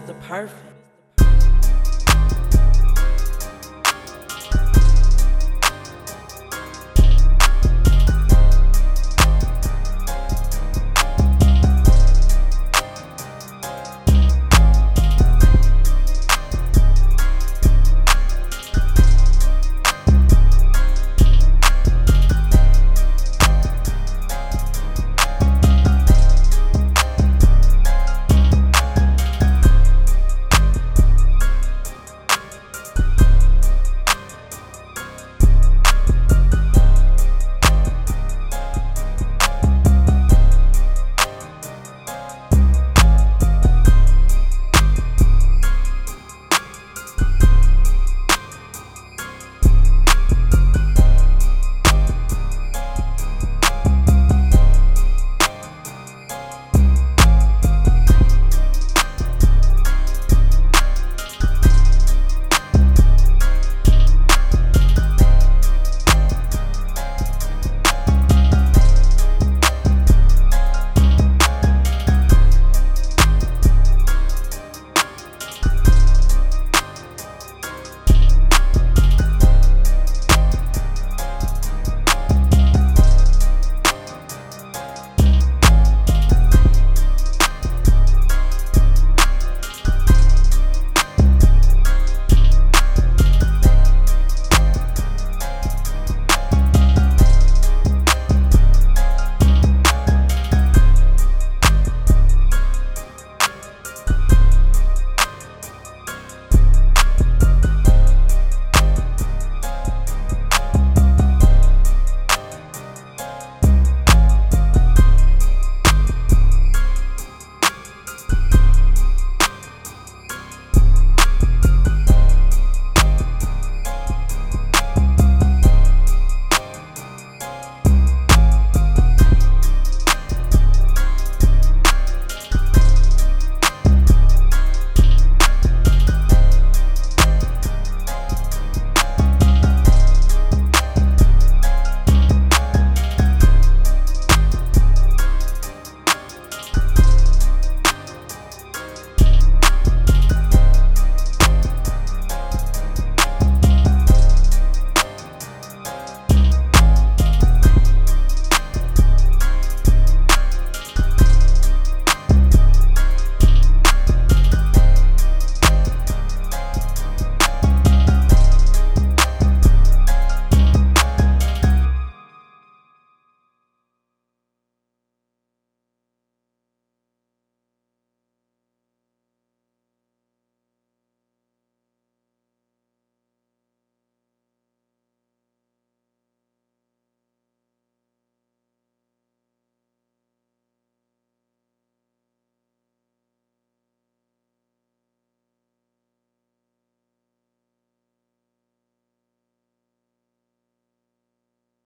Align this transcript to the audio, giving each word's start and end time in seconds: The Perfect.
The 0.00 0.14
Perfect. 0.14 0.73